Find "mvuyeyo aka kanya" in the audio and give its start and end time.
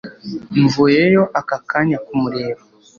0.63-1.97